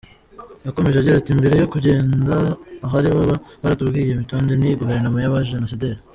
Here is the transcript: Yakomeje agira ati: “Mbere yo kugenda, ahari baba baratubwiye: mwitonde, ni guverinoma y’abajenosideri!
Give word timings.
Yakomeje 0.65 0.97
agira 0.99 1.15
ati: 1.17 1.31
“Mbere 1.39 1.55
yo 1.61 1.67
kugenda, 1.73 2.35
ahari 2.85 3.07
baba 3.15 3.35
baratubwiye: 3.61 4.11
mwitonde, 4.15 4.53
ni 4.55 4.77
guverinoma 4.79 5.17
y’abajenosideri! 5.21 5.99